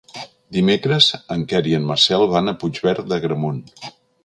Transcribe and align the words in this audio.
Dimecres 0.55 1.09
en 1.35 1.43
Quer 1.51 1.61
i 1.73 1.77
en 1.79 1.85
Marcel 1.91 2.27
van 2.33 2.51
a 2.53 2.57
Puigverd 2.65 3.13
d'Agramunt. 3.13 3.63